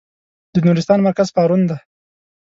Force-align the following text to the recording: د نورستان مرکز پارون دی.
د 0.53 0.55
نورستان 0.65 0.99
مرکز 1.07 1.27
پارون 1.35 1.61
دی. 1.69 1.77